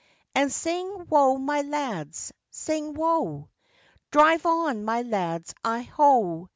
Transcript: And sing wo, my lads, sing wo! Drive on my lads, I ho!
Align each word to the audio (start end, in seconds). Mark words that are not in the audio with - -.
And 0.33 0.51
sing 0.51 1.05
wo, 1.11 1.37
my 1.37 1.61
lads, 1.61 2.33
sing 2.49 2.95
wo! 2.95 3.49
Drive 4.09 4.47
on 4.47 4.83
my 4.83 5.03
lads, 5.03 5.53
I 5.63 5.81
ho! 5.83 6.49